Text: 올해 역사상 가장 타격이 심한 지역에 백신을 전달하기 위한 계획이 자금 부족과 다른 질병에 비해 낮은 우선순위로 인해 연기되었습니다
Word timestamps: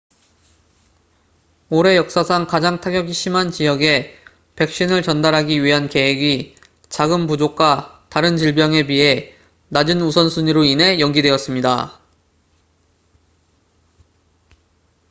올해 1.69 1.95
역사상 1.95 2.47
가장 2.47 2.81
타격이 2.81 3.13
심한 3.13 3.51
지역에 3.51 4.15
백신을 4.55 5.03
전달하기 5.03 5.63
위한 5.63 5.89
계획이 5.89 6.55
자금 6.89 7.27
부족과 7.27 8.03
다른 8.09 8.35
질병에 8.35 8.87
비해 8.87 9.37
낮은 9.69 10.01
우선순위로 10.01 10.63
인해 10.63 10.99
연기되었습니다 10.99 11.99